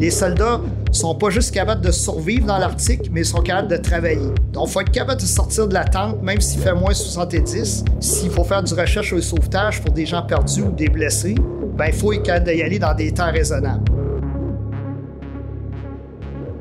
[0.00, 3.76] Les soldats sont pas juste capables de survivre dans l'Arctique, mais ils sont capables de
[3.76, 4.30] travailler.
[4.50, 7.84] Donc, il faut être capable de sortir de la tente, même s'il fait moins 70.
[8.00, 11.34] S'il faut faire du recherche ou sauvetage pour des gens perdus ou des blessés,
[11.74, 13.84] ben, il faut être capable d'y aller dans des temps raisonnables.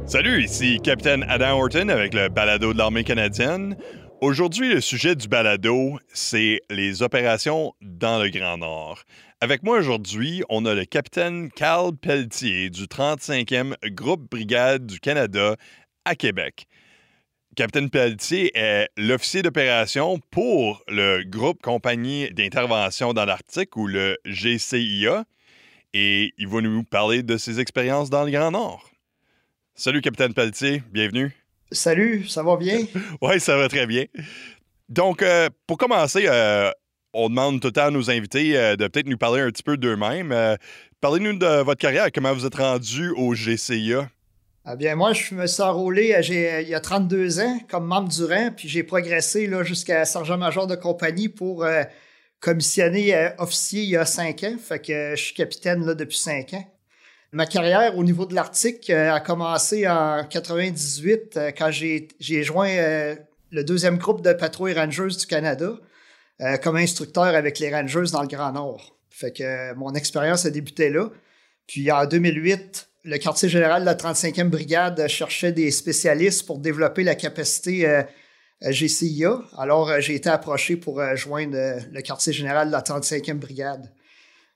[0.06, 3.78] Salut, ici Capitaine Adam Horton avec le balado de l'armée canadienne.
[4.19, 9.04] Aujourd'hui, le sujet du balado, c'est les opérations dans le Grand Nord.
[9.42, 15.56] Avec moi aujourd'hui, on a le capitaine Carl Pelletier du 35e Groupe Brigade du Canada
[16.04, 16.68] à Québec.
[17.56, 25.24] Capitaine Pelletier est l'officier d'opération pour le groupe Compagnie d'intervention dans l'Arctique ou le GCIA
[25.94, 28.92] et il va nous parler de ses expériences dans le Grand Nord.
[29.74, 31.32] Salut Capitaine Pelletier, bienvenue.
[31.71, 32.80] Salut, ça va bien?
[33.22, 34.03] oui, ça va très bien.
[34.89, 36.72] Donc, euh, pour commencer, euh,
[37.13, 39.63] on demande tout le temps à nos invités euh, de peut-être nous parler un petit
[39.63, 40.58] peu d'eux-mêmes.
[41.02, 44.09] Parlez-nous de votre carrière, comment vous êtes rendu au GCIA.
[44.66, 48.23] Ah bien, moi, je me suis enrôlé il y a 32 ans comme membre du
[48.25, 51.66] rang, puis j'ai progressé jusqu'à sergent-major de compagnie pour
[52.39, 54.55] commissionner officier il y a 5 ans.
[54.61, 56.66] Fait que je suis capitaine là, depuis 5 ans.
[57.31, 62.07] Ma carrière au niveau de l'Arctique euh, a commencé en 98 euh, quand j'ai
[62.44, 63.16] joint euh,
[63.51, 65.73] le deuxième groupe de patrouilles Rangers du Canada
[66.61, 68.97] comme instructeur avec les Rangers dans le Grand Nord.
[69.09, 71.09] Fait que mon expérience a débuté là.
[71.67, 77.03] Puis en 2008, le quartier général de la 35e brigade cherchait des spécialistes pour développer
[77.03, 78.03] la capacité
[78.61, 79.41] GCIA.
[79.57, 81.57] Alors j'ai été approché pour joindre
[81.91, 83.91] le quartier général de la 35e brigade.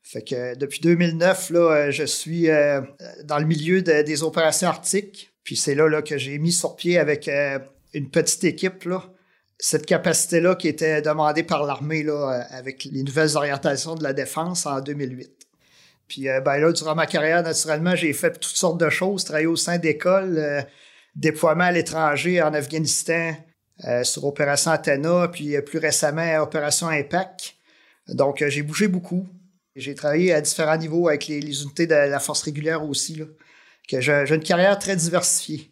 [0.04, 2.82] Fait que depuis 2009, là, euh, je suis euh,
[3.24, 5.34] dans le milieu des opérations arctiques.
[5.46, 7.58] Puis c'est là, là que j'ai mis sur pied avec euh,
[7.94, 9.04] une petite équipe là,
[9.60, 14.66] cette capacité-là qui était demandée par l'armée là, avec les nouvelles orientations de la défense
[14.66, 15.32] en 2008.
[16.08, 19.56] Puis ben là, durant ma carrière, naturellement, j'ai fait toutes sortes de choses, travaillé au
[19.56, 20.66] sein d'écoles,
[21.16, 23.34] déploiement à l'étranger en Afghanistan,
[24.04, 27.56] sur Opération Athena, puis plus récemment Opération Impact.
[28.10, 29.28] Donc, j'ai bougé beaucoup.
[29.76, 33.22] J'ai travaillé à différents niveaux avec les, unités de la force régulière aussi.
[33.90, 35.72] que j'ai, une carrière très diversifiée.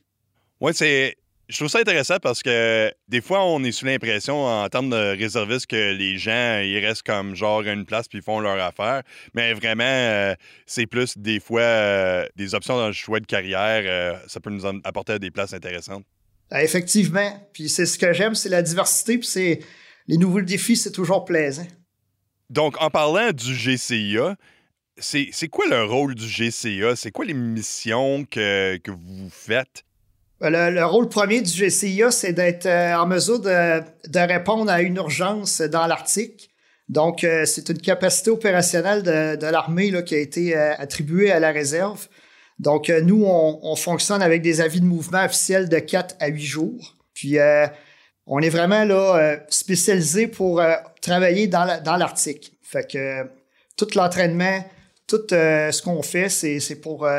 [0.59, 1.15] Oui, c'est.
[1.51, 5.17] Je trouve ça intéressant parce que des fois, on est sous l'impression en termes de
[5.17, 8.57] réservistes que les gens, ils restent comme genre à une place puis ils font leur
[8.57, 9.03] affaire.
[9.33, 10.33] Mais vraiment, euh,
[10.65, 13.83] c'est plus des fois euh, des options dans le choix de carrière.
[13.85, 16.05] Euh, ça peut nous apporter des places intéressantes.
[16.51, 17.45] Ah, effectivement.
[17.51, 19.17] Puis c'est ce que j'aime, c'est la diversité.
[19.17, 19.59] Puis c'est
[20.07, 21.67] les nouveaux défis, c'est toujours plaisant.
[22.49, 24.37] Donc, en parlant du GCIA,
[24.97, 26.95] c'est quoi le rôle du GCIA?
[26.95, 29.83] C'est quoi les missions que, vous faites?
[30.43, 35.61] Le, rôle premier du GCIA, c'est d'être euh, en mesure de, répondre à une urgence
[35.61, 36.49] dans l'Arctique.
[36.89, 41.51] Donc, euh, c'est une capacité opérationnelle de, l'armée qui a été euh, attribuée à la
[41.51, 42.07] réserve.
[42.57, 46.95] Donc, nous, on, fonctionne avec des avis de mouvement officiels de 4 à 8 jours.
[47.15, 47.37] Puis,
[48.27, 50.61] on est vraiment là spécialisé pour
[51.01, 52.53] travailler dans l'Arctique.
[52.61, 53.23] fait que
[53.77, 54.63] tout l'entraînement,
[55.07, 57.09] tout ce qu'on fait, c'est pour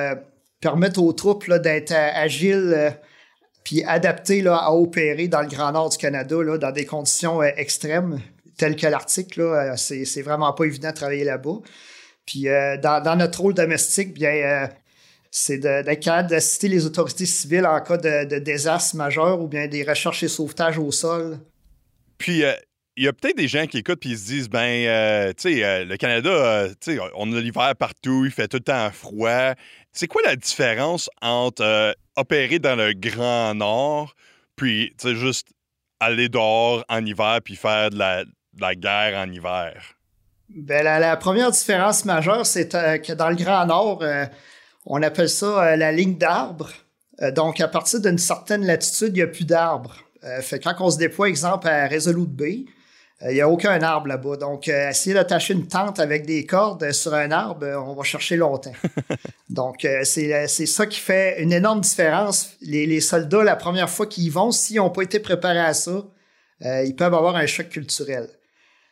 [0.60, 2.94] permettre aux troupes d'être agiles
[3.64, 7.42] puis adaptées là, à opérer dans le Grand Nord du Canada là, dans des conditions
[7.42, 8.20] extrêmes
[8.56, 9.38] telles que l'Arctique.
[9.76, 11.60] C'est vraiment pas évident de travailler là-bas.
[12.26, 12.44] Puis
[12.82, 14.68] dans, dans, notre rôle domestique, bien
[15.34, 19.82] c'est d'être capable d'assister les autorités civiles en cas de, désastre majeur ou bien des
[19.82, 21.38] recherches et sauvetages au sol.
[22.18, 22.52] Puis, euh,
[22.96, 25.64] il y a peut-être des gens qui écoutent et se disent ben, euh, tu sais,
[25.64, 29.54] euh, le Canada, tu sais, on a l'hiver partout, il fait tout le temps froid.
[29.92, 34.14] C'est quoi la différence entre opérer dans le Grand Nord,
[34.56, 35.48] puis, tu juste
[35.98, 39.94] aller dehors en hiver puis faire de la, guerre en hiver?
[40.48, 44.02] Ben, la, la première différence majeure, c'est que dans le Grand Nord,
[44.86, 46.72] on appelle ça euh, la ligne d'arbres.
[47.20, 49.96] Euh, donc, à partir d'une certaine latitude, il n'y a plus d'arbres.
[50.24, 52.64] Euh, fait quand on se déploie, exemple, à Resolute Bay,
[53.28, 54.36] il n'y a aucun arbre là-bas.
[54.36, 58.72] Donc, essayer d'attacher une tente avec des cordes sur un arbre, on va chercher longtemps.
[59.50, 62.56] Donc, c'est ça qui fait une énorme différence.
[62.62, 66.04] Les, soldats, la première fois qu'ils y vont, s'ils n'ont pas été préparés à ça,
[66.60, 68.28] ils peuvent avoir un choc culturel.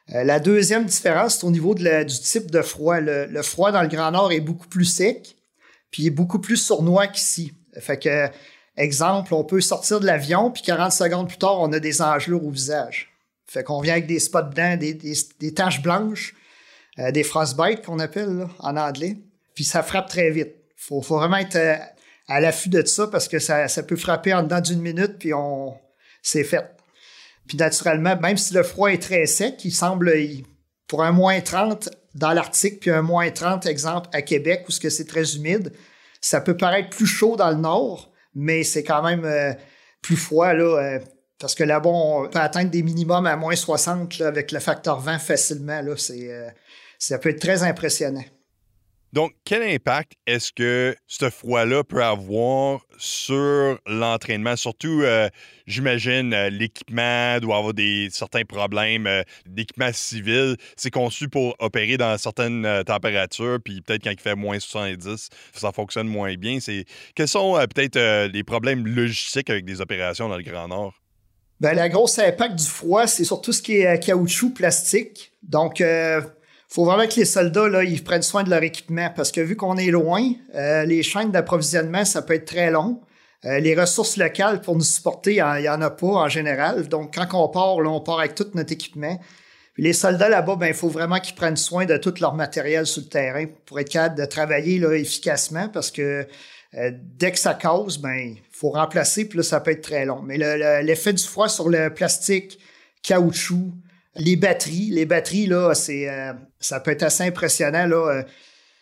[0.09, 3.01] la deuxième différence, c'est au niveau du type de froid.
[3.01, 5.37] le, froid dans le Grand Nord est beaucoup plus sec
[5.91, 7.53] puis il est beaucoup plus sournois qu'ici.
[7.79, 8.29] Fait que,
[8.77, 12.45] exemple, on peut sortir de l'avion, puis 40 secondes plus tard, on a des engelures
[12.45, 13.10] au visage.
[13.51, 16.37] Fait qu'on vient avec des spots blancs, des, taches blanches,
[17.01, 19.17] euh, des frostbites qu'on appelle en anglais.
[19.57, 20.55] Puis ça frappe très vite.
[20.77, 21.75] Faut, faut vraiment être euh,
[22.29, 25.77] à l'affût de ça parce que ça, peut frapper en dedans d'une minute, puis on
[26.23, 26.65] c'est fait.
[27.49, 30.13] Puis naturellement, même si le froid est très sec, il semble,
[30.87, 35.09] pour un moins 30, dans l'Arctique, puis un moins 30, exemple, à Québec, où c'est
[35.09, 35.73] très humide,
[36.21, 39.57] Ça peut paraître plus chaud dans le nord, mais c'est quand même
[40.03, 41.01] plus froid là.
[41.41, 45.19] Parce que là-bas, on peut atteindre des minimums à moins 60 avec le facteur 20
[45.19, 45.81] facilement.
[45.81, 45.95] Là,
[46.99, 48.25] ça peut être très impressionnant.
[49.13, 54.55] Donc, quel impact est-ce que ce froid-là peut avoir sur l'entraînement?
[54.55, 55.29] Surtout, euh,
[55.67, 60.57] j'imagine, euh, l'équipement doit avoir des, certains problèmes euh, d'équipement civil.
[60.77, 65.73] C'est conçu pour opérer dans certaines températures, puis peut-être quand il fait moins 70, ça
[65.73, 66.59] fonctionne moins bien.
[67.17, 71.00] Quels sont peut-être les problèmes logistiques avec des opérations dans le Grand Nord?
[71.61, 75.33] Bien, la grosse impact du froid, c'est surtout ce qui est caoutchouc, plastique.
[75.43, 75.83] Donc,
[76.71, 79.57] faut vraiment que les soldats là, ils prennent soin de leur équipement parce que vu
[79.57, 80.23] qu'on est loin,
[80.55, 83.01] euh, les chaînes d'approvisionnement, ça peut être très long.
[83.45, 86.87] Euh, les ressources locales pour nous supporter, il n'y en a pas en général.
[86.87, 89.19] Donc, quand on part, là, on part avec tout notre équipement.
[89.75, 92.87] Puis les soldats là-bas, ben, il faut vraiment qu'ils prennent soin de tout leur matériel
[92.87, 96.25] sur le terrain pour être capable de travailler là, efficacement parce que
[96.75, 100.21] euh, dès que ça cause, ben, faut remplacer, puis là, ça peut être très long.
[100.23, 100.37] Mais
[100.83, 102.59] l'effet du froid sur le plastique,
[103.03, 103.73] caoutchouc,
[104.17, 107.87] les batteries, les batteries, là, c'est, euh, ça peut être assez impressionnant.
[107.87, 108.23] Là, euh,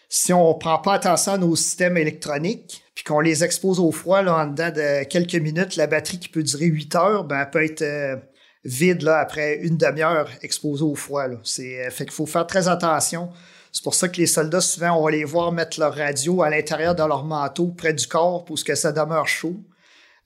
[0.08, 3.92] si on ne prend pas attention à nos systèmes électroniques, puis qu'on les expose au
[3.92, 7.42] froid là, en dedans de quelques minutes, la batterie qui peut durer 8 heures, ben,
[7.42, 8.16] elle peut être euh,
[8.64, 11.26] vide là, après une demi-heure exposée au froid.
[11.44, 13.28] C'est, fait qu'il faut faire très attention.
[13.70, 16.50] C'est pour ça que les soldats, souvent, on va les voir mettre leur radio à
[16.50, 19.54] l'intérieur de leur manteau, près du corps, pour que ça demeure chaud.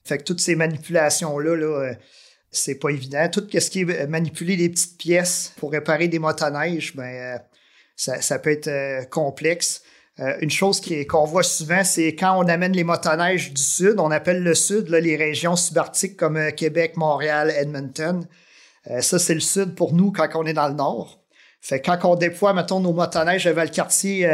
[0.03, 1.95] Fait que toutes ces manipulations-là, là,
[2.53, 3.27] c'est pas évident.
[3.29, 7.37] Tout ce qui est manipuler des petites pièces pour réparer des motoneiges, ben, euh,
[7.95, 9.81] ça, peut être euh, complexe.
[10.19, 10.79] Euh, une chose
[11.09, 14.87] qu'on voit souvent, c'est quand on amène les motoneiges du sud, on appelle le sud
[14.89, 18.27] les régions subarctiques comme Québec, Montréal, Edmonton.
[18.99, 21.23] ça, c'est le sud pour nous quand on est dans le nord.
[21.61, 24.29] Fait quand on déploie, mettons, nos motoneiges à Valcartier,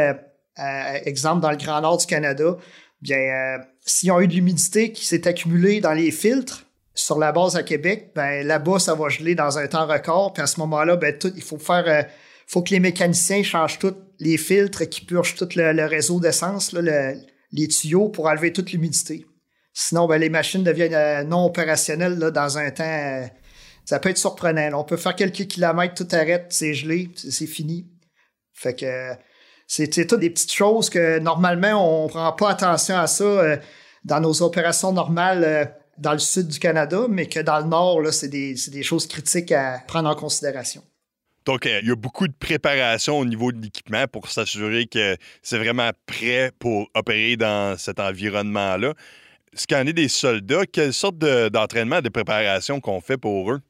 [1.04, 2.58] exemple dans le Grand Nord du Canada,
[3.00, 7.56] bien, s'ils ont eu de l'humidité qui s'est accumulée dans les filtres, sur la base
[7.56, 10.32] à Québec, ben là-bas, ça va geler dans un temps record.
[10.32, 11.84] Puis à ce moment-là, ben, tout, il faut faire.
[11.86, 12.02] Euh,
[12.46, 17.68] faut que les mécaniciens changent tous les filtres qui purgent tout le, réseau d'essence, les
[17.68, 19.24] tuyaux pour enlever toute l'humidité.
[19.72, 22.84] Sinon, ben, les machines deviennent euh, non opérationnelles dans un temps.
[22.84, 23.26] Euh,
[23.84, 24.78] ça peut être surprenant.
[24.78, 27.86] On peut faire quelques kilomètres, tout arrête, c'est gelé, c'est fini.
[28.52, 29.12] Fait que
[29.66, 33.58] c'est tout des petites choses que normalement, on prend pas attention à ça
[34.04, 38.28] dans nos opérations normales dans le sud du Canada, mais que dans le nord, c'est
[38.28, 40.82] des, des, choses critiques à prendre en considération.
[41.44, 45.16] Donc, euh, il y a beaucoup de préparation au niveau de l'équipement pour s'assurer que
[45.42, 48.94] c'est vraiment prêt pour opérer dans cet environnement-là.
[49.54, 53.60] Ce qu'en est des soldats, quelle sorte d'entraînement, de, préparation qu'on fait pour eux?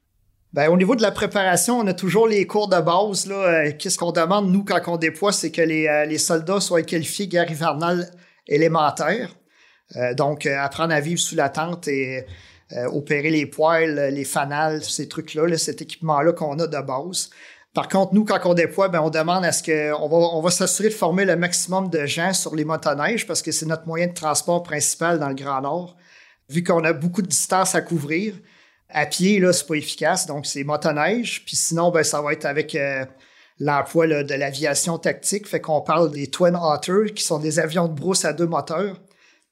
[0.52, 3.30] Bien, au niveau de la préparation, on a toujours les cours de base.
[3.30, 6.82] Euh, qu'est-ce qu'on demande, nous, quand on déploie, c'est que les, euh, les, soldats soient
[6.82, 8.10] qualifiés guerre hivernale
[8.48, 9.30] élémentaire.
[9.96, 12.26] Euh, donc, euh, apprendre à vivre sous la tente et
[12.72, 17.30] euh, opérer les poils, les fanales, ces trucs-là, cet équipement-là qu'on a de base.
[17.74, 20.40] Par contre, nous, quand on déploie, ben, on demande à ce que on va, on
[20.40, 23.86] va s'assurer de former le maximum de gens sur les motoneiges parce que c'est notre
[23.86, 25.96] moyen de transport principal dans le Grand Nord.
[26.48, 28.34] Vu qu'on a beaucoup de distance à couvrir,
[28.88, 30.26] à pied, là, c'est pas efficace.
[30.26, 31.44] Donc, c'est motoneige.
[31.44, 32.76] Puis sinon, ben, ça va être avec
[33.60, 35.46] l'emploi de l'aviation tactique.
[35.46, 38.96] Fait qu'on parle des Twin Otter, qui sont des avions de brousse à deux moteurs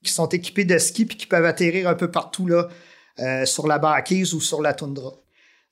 [0.03, 2.69] qui sont équipés de ski puis qui peuvent atterrir un peu partout là,
[3.21, 5.13] euh, sur la banquise ou sur la toundra.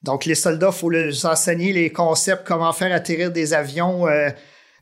[0.03, 4.31] Donc, les soldats, il faut leur enseigner les concepts, comment faire atterrir des avions euh,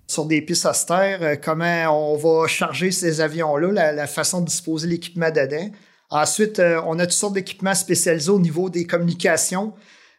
[0.07, 4.89] sur des pistes austères, euh, comment on va charger ces avions-là, la, façon de disposer
[4.89, 5.71] l'équipement dedans.
[6.11, 9.73] Ensuite, on a toutes sortes d'équipements spécialisés au niveau des communications,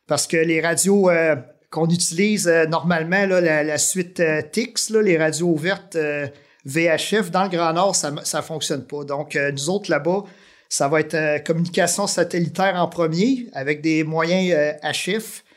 [0.08, 1.10] parce que les radios
[1.72, 5.96] qu'on utilise normalement, là, la, suite TIX, les radios ouvertes,
[6.65, 9.03] VHF, dans le Grand Nord, ça ne fonctionne pas.
[9.03, 10.24] Donc, euh, nous autres, là-bas,
[10.67, 15.15] ça va être euh, communication satellitaire en premier avec des moyens HF.
[15.17, 15.51] Euh,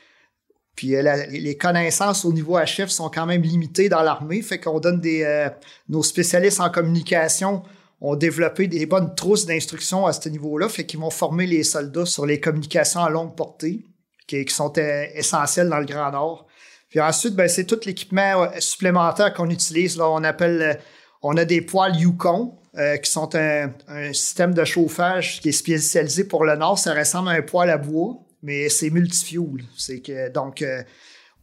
[0.76, 0.94] puis
[1.30, 5.48] les connaissances au niveau HF sont quand même limitées dans l'armée, fait qu'on donne des...
[5.88, 7.64] nos spécialistes en communication
[8.00, 12.06] ont développé des bonnes trousses d'instructions à ce niveau-là, fait qu'ils vont former les soldats
[12.06, 13.86] sur les communications à longue portée,
[14.28, 14.72] qui, sont
[15.16, 16.46] essentielles dans le Grand Nord.
[16.90, 19.96] Puis ensuite, ben, c'est tout l'équipement supplémentaire qu'on utilise.
[19.96, 20.78] Là, on appelle
[21.22, 23.72] on a des poêles Yukon, euh, qui sont un,
[24.12, 26.78] système de chauffage qui est spécialisé pour le Nord.
[26.78, 29.64] Ça ressemble à un poêle à bois, mais c'est multifuel.
[29.76, 30.82] C'est donc, euh,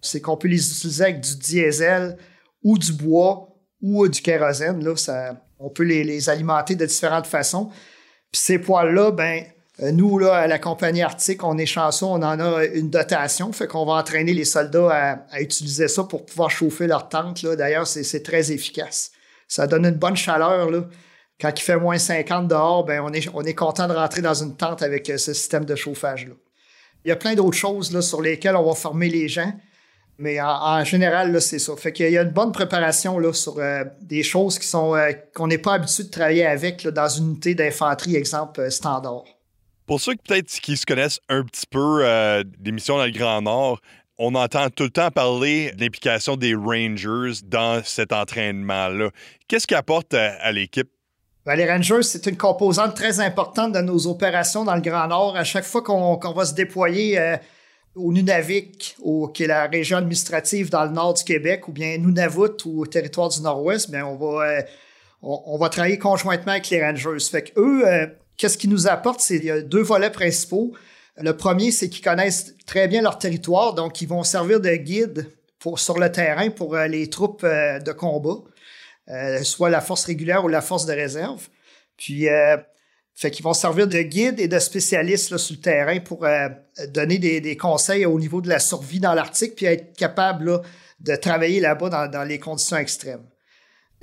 [0.01, 2.15] c'est qu'on peut les utiliser avec du diesel
[2.63, 3.49] ou du bois
[3.81, 4.81] ou du kérosène.
[4.83, 7.69] Là, ça, on peut les, alimenter de différentes façons.
[8.31, 9.43] Puis ces poêles-là, ben,
[9.81, 13.67] euh, nous, à la compagnie Arctique, on est chanceux, on en a une dotation, fait
[13.67, 17.45] qu'on va entraîner les soldats à, utiliser ça pour pouvoir chauffer leur tente.
[17.45, 19.11] D'ailleurs, c'est très efficace.
[19.47, 20.69] Ça donne une bonne chaleur.
[20.69, 20.85] Là.
[21.39, 24.33] quand il fait moins 50 dehors, ben on est, on est content de rentrer dans
[24.33, 26.33] une tente avec ce système de chauffage-là.
[27.05, 29.53] Il y a plein d'autres choses là, sur lesquelles on va former les gens.
[30.17, 31.75] Mais en, général, c'est ça.
[31.75, 35.11] Fait qu'il y a une bonne préparation là, sur euh, des choses qui sont euh,
[35.35, 39.25] qu'on n'est pas habitué de travailler avec dans une unité d'infanterie, exemple, euh, standard.
[39.85, 42.03] Pour ceux qui peut-être qui se connaissent un petit peu
[42.57, 43.81] des missions dans le Grand Nord,
[44.17, 49.09] on entend tout le temps parler de l'implication des Rangers dans cet entraînement-là.
[49.47, 50.89] Qu'est-ce qui apporte à, l'équipe?
[51.45, 55.35] Ben, les Rangers, c'est une composante très importante de nos opérations dans le Grand Nord.
[55.35, 57.19] À chaque fois qu'on va se déployer
[57.95, 61.97] au Nunavik, au, qui est la région administrative dans le nord du Québec, ou bien
[61.97, 64.63] Nunavut, ou au territoire du Nord-Ouest, bien, on va,
[65.23, 67.17] euh, travailler conjointement avec les Rangers.
[67.31, 68.07] Fait eux, euh,
[68.37, 69.21] qu'est-ce qu'ils nous apportent?
[69.21, 70.73] C'est il y a deux volets principaux.
[71.17, 75.29] Le premier, c'est qu'ils connaissent très bien leur territoire, donc ils vont servir de guide
[75.77, 78.43] sur le terrain pour euh, les troupes de combat,
[79.43, 81.47] soit la force régulière ou la force de réserve.
[81.97, 82.27] Puis
[83.15, 86.49] fait qu'ils vont servir de guide et de spécialistes sur le terrain pour euh,
[86.89, 90.61] donner des, conseils au niveau de la survie dans l'Arctique, puis être capable
[90.99, 93.23] de travailler là-bas dans, les conditions extrêmes.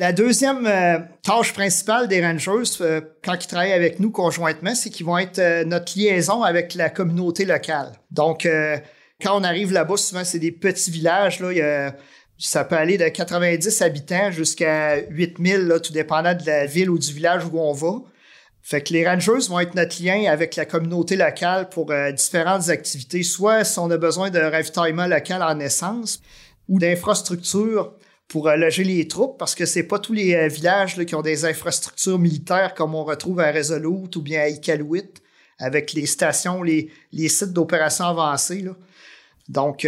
[0.02, 4.90] La deuxième euh, tâche principale des Rangers, euh, quand ils travaillent avec nous conjointement, c'est
[4.90, 7.92] qu'ils vont être notre liaison avec la communauté locale.
[8.10, 8.48] Donc,
[9.22, 11.38] quand on arrive là-bas, souvent, c'est des petits villages.
[11.38, 11.92] Là,
[12.36, 16.98] ça peut aller de 90 habitants jusqu'à 8000, là, tout dépendant de la ville ou
[16.98, 17.98] du village où on va.
[18.60, 22.70] Fait que les rangers vont être notre lien avec la communauté locale pour euh, différentes
[22.70, 26.20] activités, soit si on a besoin de ravitaillement local en essence
[26.68, 27.94] ou d'infrastructures
[28.32, 31.22] pour euh, loger les troupes, parce que c'est pas tous les euh, villages qui ont
[31.22, 35.14] des infrastructures militaires comme on retrouve à Resolute ou bien à Iqaluit,
[35.58, 36.90] avec les stations, les,
[37.28, 38.64] sites d'opération avancées.
[39.48, 39.86] Donc,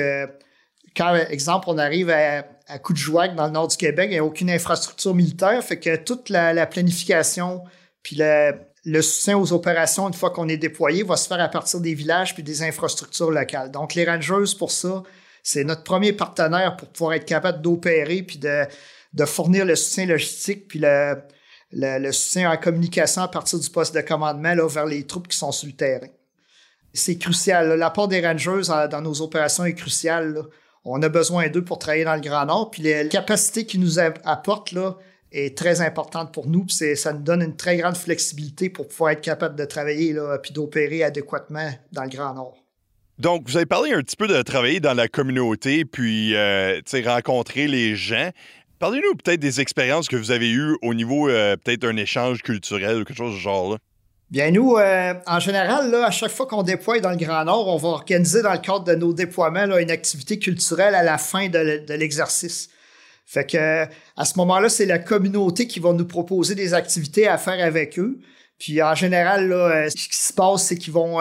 [0.94, 4.50] quand, exemple, on arrive à, à dans le nord du Québec, il n'y a aucune
[4.50, 7.62] infrastructure militaire, fait que toute la planification
[8.04, 11.80] puis le, soutien aux opérations, une fois qu'on est déployé, va se faire à partir
[11.80, 13.72] des villages puis des infrastructures locales.
[13.72, 15.02] Donc, les Rangers, pour ça,
[15.44, 20.66] c'est notre premier partenaire pour pouvoir être capable d'opérer puis de, fournir le soutien logistique
[20.66, 21.18] puis le,
[21.70, 25.36] le, soutien en communication à partir du poste de commandement là, vers les troupes qui
[25.36, 26.08] sont sur le terrain.
[26.94, 27.74] C'est crucial.
[27.74, 30.44] L'apport des Rangers dans nos opérations est crucial.
[30.84, 32.70] On a besoin d'eux pour travailler dans le Grand Nord.
[32.70, 34.96] Puis les capacités qu'ils nous apportent, là,
[35.32, 36.64] est très importante pour nous.
[36.64, 40.38] Puis ça nous donne une très grande flexibilité pour pouvoir être capable de travailler là,
[40.38, 42.63] puis d'opérer adéquatement dans le Grand Nord.
[43.18, 47.68] Donc, vous avez parlé un petit peu de travailler dans la communauté, puis euh, rencontrer
[47.68, 48.30] les gens.
[48.80, 53.00] Parlez-nous peut-être des expériences que vous avez eues au niveau euh, peut-être d'un échange culturel
[53.00, 53.78] ou quelque chose de genre là.
[54.30, 57.68] Bien, nous, euh, en général, là, à chaque fois qu'on déploie dans le Grand Nord,
[57.68, 61.18] on va organiser dans le cadre de nos déploiements là, une activité culturelle à la
[61.18, 62.68] fin de l'exercice.
[63.26, 63.84] Fait que
[64.16, 67.96] à ce moment-là, c'est la communauté qui va nous proposer des activités à faire avec
[67.98, 68.18] eux.
[68.58, 71.20] Puis en général, là, ce qui se passe, c'est qu'ils vont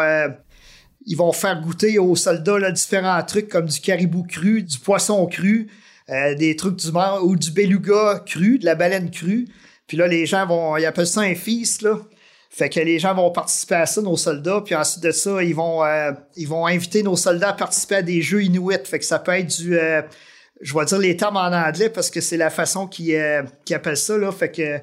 [1.05, 5.25] ils vont faire goûter aux soldats là, différents trucs comme du caribou cru, du poisson
[5.27, 5.69] cru,
[6.09, 6.87] euh, des trucs du
[7.23, 9.47] ou du beluga cru, de la baleine crue.
[9.87, 11.97] Puis là, les gens vont, ils appellent ça un feast, là.
[12.49, 15.55] Fait que les gens vont participer à ça, nos soldats, puis ensuite de ça, ils
[15.55, 15.81] vont,
[16.35, 18.75] ils vont inviter nos soldats à participer à des jeux inuits.
[18.83, 19.75] Fait que ça peut être du,
[20.63, 23.97] je vais dire les termes en anglais parce que c'est la façon qu'ils euh, appellent
[23.97, 24.17] ça.
[24.17, 24.31] Là.
[24.31, 24.79] Fait que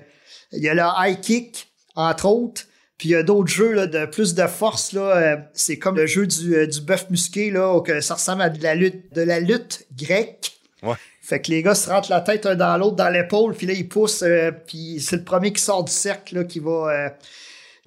[0.53, 2.63] il y a le high kick, entre autres.
[3.01, 4.93] Puis il y a d'autres jeux là, de plus de force.
[4.93, 8.15] Là, euh, c'est comme le jeu du, euh, du bœuf musqué, là, où que ça
[8.15, 10.61] ressemble à de la lutte, de la lutte grecque.
[10.83, 10.95] Ouais.
[11.21, 13.73] Fait que les gars se rentrent la tête un dans l'autre, dans l'épaule, puis là,
[13.73, 14.25] ils poussent,
[14.67, 17.15] puis c'est le premier qui sort du cercle là, qui va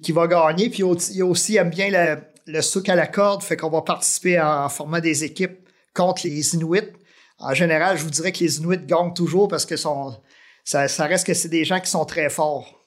[0.02, 0.68] qui va gagner.
[0.68, 3.70] Puis il y a aussi aime bien le, le souk à la corde, fait qu'on
[3.70, 5.58] va participer en, en formant des équipes
[5.92, 6.92] contre les Inuits
[7.38, 10.16] en général, je vous dirais que les Inuits gagnent toujours parce que sont,
[10.64, 12.84] ça, reste que c'est des gens qui sont très forts.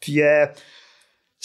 [0.00, 0.46] Puis euh,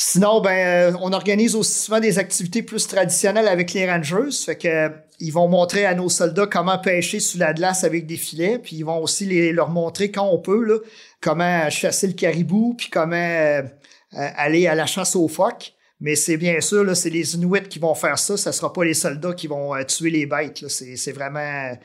[0.02, 4.32] sinon, ben, euh, on organise aussi souvent des activités plus traditionnelles avec les Rangers.
[4.46, 4.90] Fait que euh,
[5.20, 8.78] ils vont montrer à nos soldats comment pêcher sous la glace avec des filets, puis
[8.78, 10.78] ils vont aussi les, leur montrer quand on peut là,
[11.22, 13.62] comment chasser le caribou, puis comment
[14.12, 15.74] aller à la chasse aux phoques.
[16.00, 18.38] Mais c'est bien sûr, là, c'est les Inuits qui vont faire ça.
[18.38, 20.66] Ça sera pas les soldats qui vont tuer les bêtes.
[20.70, 21.76] C'est vraiment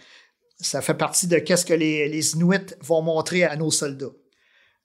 [0.61, 4.13] ça fait partie de qu'est-ce que les, Inuits vont montrer à nos soldats.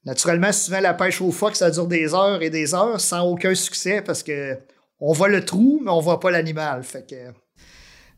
[0.06, 3.54] Naturellement, souvent, la pêche au phoque, ça dure des heures et des heures sans aucun
[3.54, 4.58] succès parce que
[5.00, 6.84] on voit le trou, mais on voit pas l'animal.
[6.84, 7.16] Fait que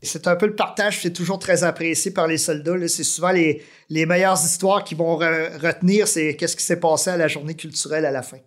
[0.00, 2.88] c'est un peu le partage, c'est toujours très apprécié par les soldats.
[2.88, 7.16] C'est souvent les, les meilleures histoires qu'ils vont retenir, c'est qu'est-ce qui s'est passé à
[7.16, 8.38] la journée culturelle à la fin.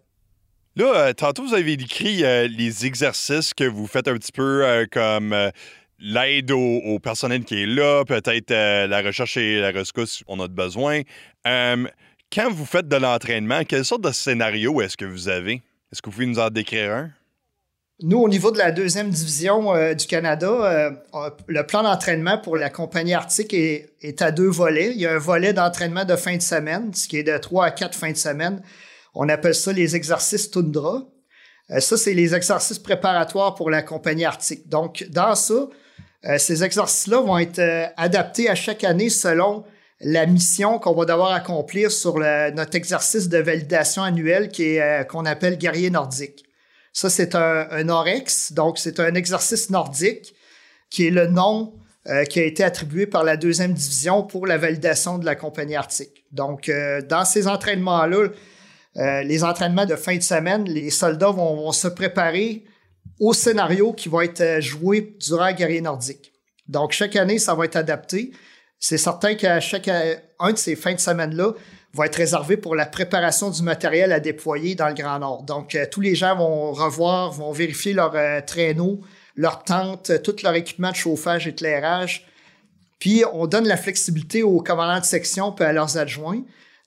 [0.77, 4.65] Là, euh, tantôt, vous avez décrit euh, les exercices que vous faites un petit peu
[4.65, 5.33] euh, comme
[5.99, 10.47] l'aide au, personnel qui est là, peut-être euh, la recherche et la rescousse, on a
[10.47, 11.01] besoin.
[12.33, 15.61] Quand vous faites de l'entraînement, quelle sorte de scénario est-ce que vous avez?
[15.91, 17.11] Est-ce que vous pouvez nous en décrire un?
[18.01, 20.91] Nous, au niveau de la deuxième division euh, du Canada, euh,
[21.47, 24.91] le plan d'entraînement pour la compagnie arctique est, à deux volets.
[24.91, 27.67] Il y a un volet d'entraînement de fin de semaine, ce qui est de trois
[27.67, 28.61] à quatre fins de semaine.
[29.13, 31.05] On appelle ça les exercices Tundra.
[31.71, 34.67] Euh, ça, c'est les exercices préparatoires pour la compagnie arctique.
[34.67, 35.67] Donc, dans ça,
[36.39, 37.61] ces exercices-là vont être
[37.97, 39.63] adaptés à chaque année selon
[40.07, 45.57] la mission qu'on va devoir accomplir sur notre exercice de validation annuel est qu'on appelle
[45.57, 46.45] guerrier nordique.
[46.93, 50.35] Ça, c'est un, Orex, donc c'est un exercice nordique
[50.91, 51.73] qui est le nom
[52.07, 55.75] euh, qui a été attribué par la deuxième division pour la validation de la compagnie
[55.75, 56.23] arctique.
[56.31, 58.27] Donc, euh, dans ces entraînements-là,
[58.97, 62.63] euh, les entraînements de fin de semaine, les soldats vont, se préparer
[63.19, 66.31] au scénario qui va être joué durant guerrier nordique.
[66.67, 68.33] Donc, chaque année, ça va être adapté.
[68.87, 71.53] C'est certain qu'à chaque un de ces fins de semaine-là,
[71.95, 75.41] va être réservé pour la préparation du matériel à déployer dans le Grand Nord.
[75.41, 79.01] Donc, euh, tous les gens vont revoir, vont vérifier leur euh, traîneau,
[79.35, 82.27] leur tente, euh, tout leur équipement de chauffage, éclairage.
[82.99, 86.43] Puis, on donne la flexibilité aux commandants de section et à leurs adjoints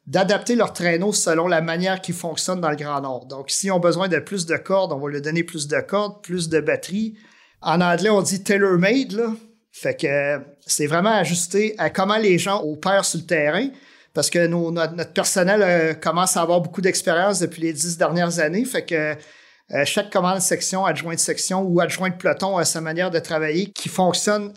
[0.06, 3.26] d'adapter leur traîneau selon la manière qui fonctionne dans le Grand Nord.
[3.26, 6.22] Donc, s'ils ont besoin de plus de cordes, on va leur donner plus de cordes,
[6.22, 7.18] plus de batteries.
[7.60, 9.32] En anglais, on dit tailor-made, là.
[9.80, 13.68] Fait que c'est vraiment ajusté à comment les gens opèrent sur le terrain
[14.12, 18.64] parce que notre, personnel euh, commence à avoir beaucoup d'expérience depuis les dix dernières années.
[18.64, 22.64] Fait que euh, chaque commande de section, adjoint de section ou adjoint de peloton a
[22.64, 24.52] sa manière de travailler qui fonctionne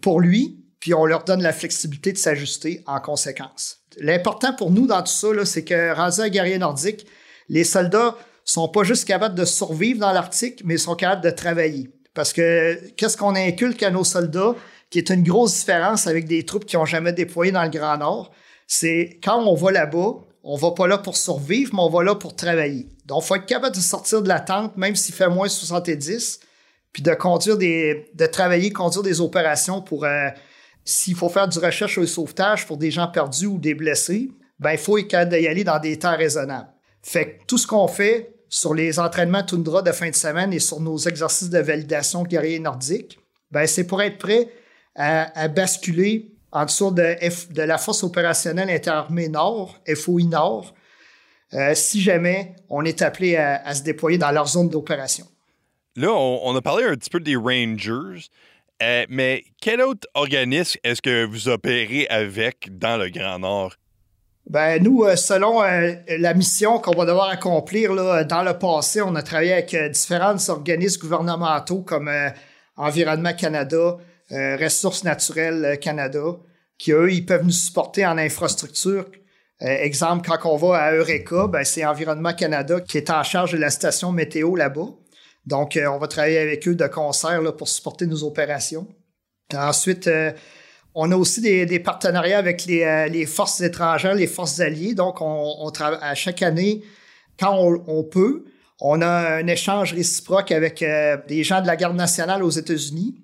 [0.00, 3.80] pour lui, puis on leur donne la flexibilité de s'ajuster en conséquence.
[3.98, 7.06] L'important pour nous dans tout ça, c'est que rendu à guerrier nordique,
[7.50, 8.16] les soldats
[8.46, 11.90] sont pas juste capables de survivre dans l'Arctique, mais ils sont capables de travailler.
[12.14, 14.54] Parce que qu'est-ce qu'on inculque à nos soldats,
[14.90, 17.98] qui est une grosse différence avec des troupes qui ont jamais déployé dans le Grand
[17.98, 18.32] Nord,
[18.66, 22.14] c'est quand on va là-bas, on va pas là pour survivre, mais on va là
[22.14, 22.88] pour travailler.
[23.06, 25.52] Donc, il faut être capable de sortir de la tente, même s'il fait moins de
[25.52, 26.40] 70,
[26.92, 30.28] puis de conduire des, de travailler, conduire des opérations pour, euh,
[30.84, 34.30] s'il faut faire du recherche ou du sauvetage pour des gens perdus ou des blessés,
[34.58, 36.68] ben, il faut être capable d'y aller dans des temps raisonnables.
[37.02, 40.58] Fait que tout ce qu'on fait sur les entraînements Tundra de fin de semaine et
[40.58, 43.18] sur nos exercices de validation guerrier nordique,
[43.50, 44.48] ben, c'est pour être prêt
[44.96, 50.74] à basculer en dessous de, la Force opérationnelle interarmée Nord, FOI Nord,
[51.54, 55.26] euh, si jamais on est appelé à, se déployer dans leur zone d'opération.
[55.96, 58.28] Là, on, a parlé un petit peu des Rangers,
[58.82, 63.74] euh, mais quel autre organisme est-ce que vous opérez avec dans le Grand Nord?
[64.50, 69.14] Ben, nous, euh, selon la mission qu'on va devoir accomplir là, dans le passé, on
[69.14, 72.10] a travaillé avec différents organismes gouvernementaux comme
[72.76, 73.98] Environnement Canada,
[74.32, 76.36] euh, Ressources naturelles euh, Canada,
[76.78, 79.04] qui eux, ils peuvent nous supporter en infrastructure.
[79.62, 83.52] Euh, exemple, quand on va à Eureka, ben, c'est Environnement Canada qui est en charge
[83.52, 84.88] de la station météo là-bas.
[85.46, 88.86] Donc, on va travailler avec eux de concert là, pour supporter nos opérations.
[89.54, 90.08] Ensuite,
[90.94, 94.94] on a aussi des, partenariats avec les, forces étrangères, les forces alliées.
[94.94, 96.82] Donc, on, travaille à chaque année,
[97.38, 98.44] quand on, peut,
[98.80, 100.84] on a un échange réciproque avec
[101.28, 103.14] des gens de la Garde nationale aux États-Unis.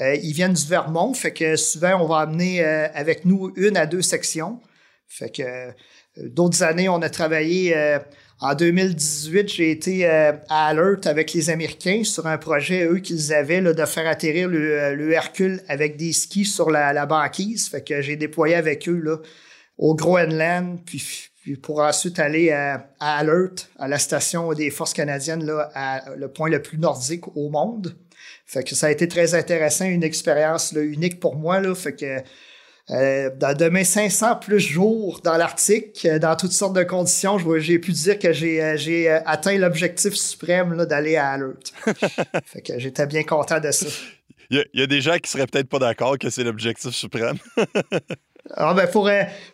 [0.00, 3.76] Euh, ils viennent du Vermont, fait que souvent on va amener euh, avec nous une
[3.76, 4.60] à deux sections.
[5.06, 5.70] Fait que euh,
[6.16, 7.74] d'autres années, on a travaillé.
[8.40, 13.60] en 2018, j'ai été à Alert avec les Américains sur un projet, eux, qu'ils avaient
[13.60, 17.68] là, de faire atterrir le, Hercule avec des skis sur la, banquise.
[17.68, 19.16] Fait que j'ai déployé avec eux là,
[19.78, 21.02] au Groenland, puis,
[21.42, 26.28] puis pour ensuite aller à, Alert, à la station des forces canadiennes, là, à le
[26.28, 27.96] point le plus nordique au monde.
[28.46, 31.60] Fait que ça a été très intéressant, une expérience unique pour moi.
[31.60, 32.20] Là, fait que
[32.90, 37.92] euh, demain 500 plus jours dans l'Arctique, euh, dans toutes sortes de conditions, j'ai pu
[37.92, 41.72] dire que j'ai euh, atteint l'objectif suprême d'aller à Alert.
[42.44, 43.86] fait que j'étais bien content de ça.
[44.50, 47.38] Il y, a, des gens qui seraient peut-être pas d'accord que c'est l'objectif suprême.
[48.54, 49.08] Ah ben pour,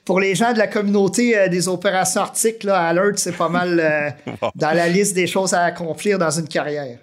[0.04, 4.16] pour les gens de la communauté des opérations arctiques, là, Alert, c'est pas mal
[4.56, 6.98] dans la liste des choses à accomplir dans une carrière.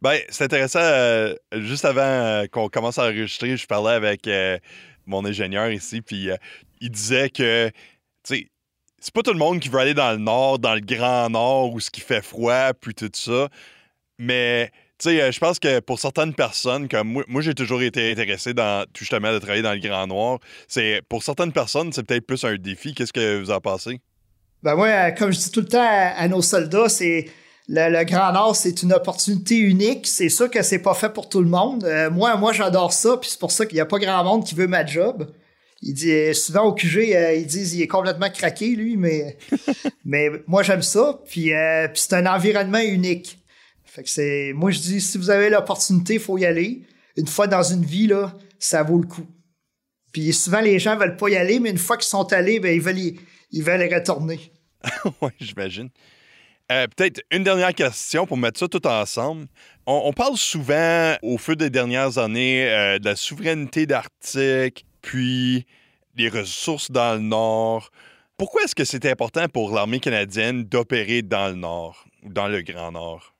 [0.00, 0.78] Ben, c'est intéressant.
[0.80, 4.58] Euh, juste avant euh, qu'on commence à enregistrer, je parlais avec euh,
[5.08, 6.28] mon ingénieur ici, puis
[6.80, 7.68] il disait que,
[8.22, 8.48] tu sais,
[9.00, 11.72] c'est pas tout le monde qui veut aller dans le nord, dans le grand nord,
[11.72, 13.48] où ce qui fait froid, puis tout ça.
[14.18, 18.54] Mais, tu sais, je pense que pour certaines personnes, comme moi, j'ai toujours été intéressé
[18.54, 20.40] dans, justement, de travailler dans le grand nord.
[20.66, 22.94] C'est, pour certaines personnes, c'est peut-être plus un défi.
[22.94, 24.00] Qu'est-ce que vous en pensez?
[24.64, 27.26] Ben, moi, comme je dis tout le temps à nos soldats, c'est
[27.68, 30.06] le, Grand Nord, c'est une opportunité unique.
[30.06, 31.84] C'est sûr que c'est pas fait pour tout le monde.
[31.84, 34.44] Euh, moi, moi, j'adore ça, puis c'est pour ça qu'il n'y a pas grand monde
[34.44, 35.30] qui veut ma job.
[35.82, 39.36] il dit souvent au QG, euh, ils disent il est complètement craqué, lui, mais,
[40.46, 41.20] moi j'aime ça.
[41.36, 43.38] Euh, c'est un environnement unique.
[43.84, 44.52] Fait que c'est.
[44.54, 46.82] Moi je dis si vous avez l'opportunité, il faut y aller.
[47.16, 48.10] Une fois dans une vie,
[48.58, 49.26] ça vaut le coup.
[50.12, 52.74] Puis souvent les gens veulent pas y aller, mais une fois qu'ils sont allés, ben,
[52.74, 54.52] ils veulent y, ils veulent y retourner.
[55.20, 55.90] oui, j'imagine.
[56.70, 59.46] Euh, peut-être une dernière question pour mettre ça tout ensemble.
[59.86, 62.66] On, parle souvent, au feu des dernières années,
[63.00, 65.64] de la souveraineté d'Arctique, puis
[66.14, 67.90] les ressources dans le Nord.
[68.36, 72.92] Pourquoi est-ce que c'est important pour l'armée canadienne d'opérer dans le Nord dans le Grand
[72.92, 73.34] Nord?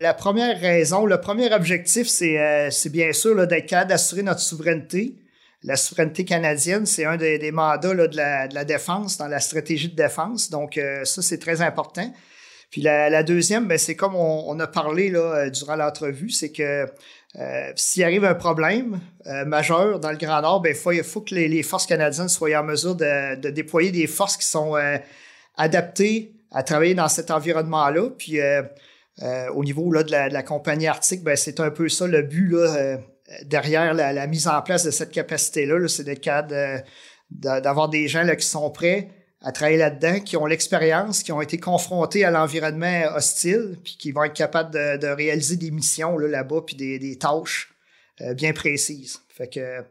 [0.00, 5.16] La première raison, le premier objectif, c'est euh, bien sûr d'être capable d'assurer notre souveraineté.
[5.64, 10.50] La souveraineté canadienne, c'est un des, mandats de, la, défense dans la stratégie de défense.
[10.50, 12.12] Donc, euh, ça, c'est très important.
[12.70, 16.86] Puis la, deuxième, ben, c'est comme on, a parlé là, euh, durant l'entrevue, c'est que
[17.36, 21.34] euh, s'il arrive un problème euh, majeur dans le Grand Nord, ben, il faut, que
[21.34, 24.96] les, forces canadiennes soient en mesure de, déployer des forces qui sont euh,
[25.56, 28.10] adaptées à travailler dans cet environnement-là.
[28.16, 28.38] Puis
[29.54, 32.56] au niveau là, de, la, compagnie arctique, ben, c'est un peu ça le but
[33.44, 35.86] derrière la, mise en place de cette capacité-là.
[35.88, 36.82] c'est d'être capable
[37.30, 39.10] d'avoir des gens là, qui sont prêts
[39.42, 44.10] à travailler là-dedans, qui ont l'expérience, qui ont été confrontés à l'environnement hostile, puis qui
[44.10, 47.70] vont être capables de, réaliser des missions là-bas, puis des, tâches
[48.20, 49.20] euh, bien précises.
[49.28, 49.84] Fait que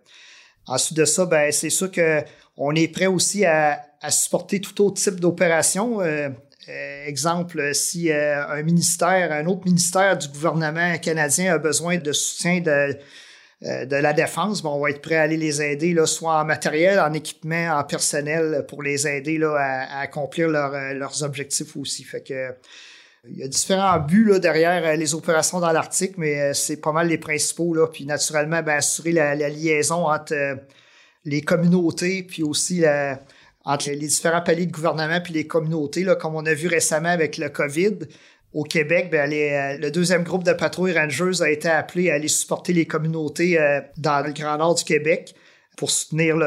[0.65, 5.19] ensuite de ça, ben c'est sûr qu'on est prêt aussi à, supporter tout autre type
[5.19, 6.01] d'opération.
[6.01, 6.29] Euh,
[6.69, 12.59] euh, exemple, si un ministère, un autre ministère du gouvernement canadien a besoin de soutien
[12.59, 12.97] de
[13.61, 16.99] de la défense, on va être prêt à aller les aider, là, soit en matériel,
[16.99, 22.03] en équipement, en personnel, pour les aider là, à, accomplir euh, leurs objectifs aussi.
[22.03, 22.53] Fait que
[23.29, 26.91] il y a différents buts là, derrière euh, les opérations dans l'Arctique, mais c'est pas
[26.91, 27.73] mal les principaux.
[27.73, 27.87] Là.
[27.87, 30.35] Puis naturellement, ben, assurer la, liaison entre
[31.25, 32.85] les communautés, puis aussi
[33.65, 37.37] entre les différents paliers de gouvernement puis les communautés, comme on a vu récemment avec
[37.37, 37.97] le COVID
[38.53, 42.27] au Québec, ben, euh, le deuxième groupe de patrouilles Rangers a été appelé à aller
[42.27, 45.35] supporter les communautés euh, dans le Grand Nord du Québec
[45.75, 46.37] pour soutenir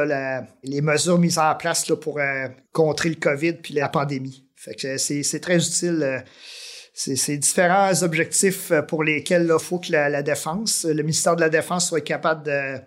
[0.63, 4.45] les mesures mises en place pour euh, contrer le COVID puis la pandémie.
[4.57, 6.23] C'est très utile.
[6.93, 11.87] c'est différents objectifs pour lesquels il faut que la, défense, le ministère de la Défense
[11.87, 12.77] soit capable de,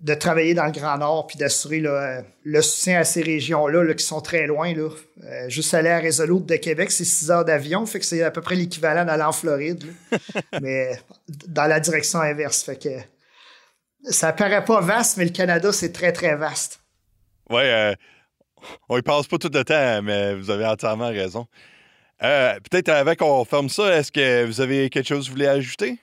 [0.00, 4.20] de travailler dans le Grand Nord puis d'assurer le soutien à ces régions-là qui sont
[4.20, 4.72] très loin.
[4.72, 4.90] Là.
[5.24, 8.30] Euh, juste aller à Resolute de Québec, c'est six heures d'avion, fait que c'est à
[8.30, 9.84] peu près l'équivalent d'aller en Floride,
[10.60, 11.00] mais
[11.48, 12.62] dans la direction inverse.
[12.62, 12.88] Fait que
[14.10, 16.80] ça paraît pas vaste, mais le Canada, c'est très, très vaste.
[17.50, 17.94] Oui, euh,
[18.88, 21.46] on y passe pas tout le temps, mais vous avez entièrement raison.
[22.22, 25.46] Euh, peut-être avant qu'on ferme ça, est-ce que vous avez quelque chose que vous voulez
[25.46, 25.98] ajouter?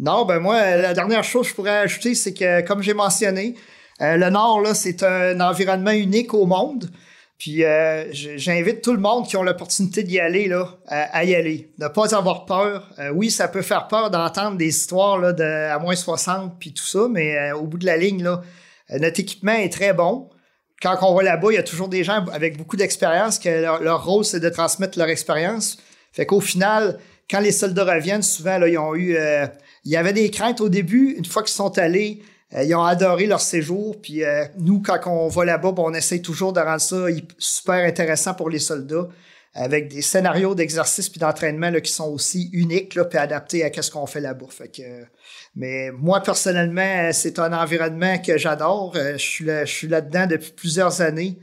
[0.00, 3.54] Non, ben moi, la dernière chose que je pourrais ajouter, c'est que, comme j'ai mentionné,
[4.00, 6.90] euh, le Nord, là, c'est un environnement unique au monde.
[7.36, 11.70] Puis euh, j'invite tout le monde qui ont l'opportunité d'y aller là, à, y aller.
[11.78, 12.90] Ne pas avoir peur.
[12.98, 16.72] Euh, oui, ça peut faire peur d'entendre des histoires là, de à moins 60 puis
[16.72, 18.42] tout ça, mais au bout de la ligne, là,
[18.98, 20.28] notre équipement est très bon.
[20.82, 24.04] Quand on va là-bas, il y a toujours des gens avec beaucoup d'expérience que leur,
[24.04, 25.78] rôle, c'est de transmettre leur expérience.
[26.12, 26.98] Fait qu'au final,
[27.30, 29.16] quand les soldats reviennent, souvent, ils ont eu
[29.84, 31.14] il y avait des craintes au début.
[31.16, 32.22] Une fois qu'ils sont allés,
[32.54, 34.00] euh, ils ont adoré leur séjour.
[34.00, 37.06] Puis euh, nous, quand on va là-bas, on essaie toujours de rendre ça
[37.38, 39.08] super intéressant pour les soldats,
[39.54, 43.90] avec des scénarios d'exercice puis d'entraînement qui sont aussi uniques là, puis adaptés à ce
[43.90, 44.46] qu'on fait là-bas.
[45.54, 48.92] mais moi, personnellement, c'est un environnement que j'adore.
[48.96, 51.38] Euh, je suis là, je suis là-dedans depuis plusieurs années.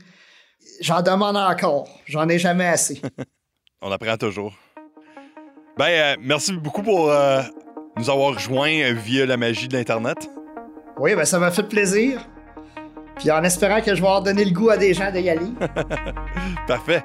[0.80, 1.88] J'en demande encore.
[2.06, 3.00] J'en ai jamais assez.
[3.82, 4.54] on apprend toujours.
[5.76, 7.10] Ben, merci beaucoup pour
[7.98, 10.30] nous avoir rejoints via la magie de l'Internet.
[10.98, 12.20] Oui, ben ça m'a fait plaisir.
[13.16, 15.50] Puis en espérant que je vais avoir donné le goût à des gens d'y aller.
[16.68, 17.02] Parfait.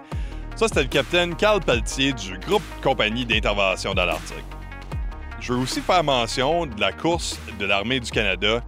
[0.55, 4.45] Ça, c'était le capitaine Carl Pelletier du groupe Compagnie d'intervention dans l'Arctique.
[5.39, 8.61] Je veux aussi faire mention de la course de l'Armée du Canada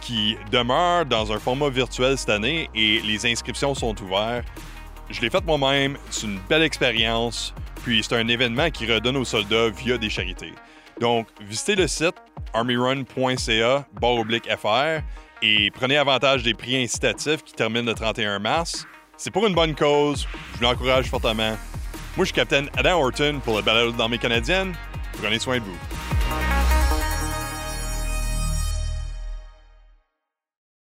[0.00, 4.46] qui demeure dans un format virtuel cette année et les inscriptions sont ouvertes.
[5.10, 9.24] Je l'ai faite moi-même, c'est une belle expérience, puis c'est un événement qui redonne aux
[9.24, 10.52] soldats via des charités.
[11.00, 12.14] Donc, visitez le site
[12.52, 13.86] armyrun.ca
[14.56, 15.02] FR
[15.42, 18.86] et prenez avantage des prix incitatifs qui terminent le 31 mars.
[19.16, 21.56] C'est pour une bonne cause, je vous l'encourage fortement.
[22.16, 24.74] Moi, je suis capitaine Adam Horton pour le balado de l'armée canadienne.
[25.20, 26.47] Prenez soin de vous.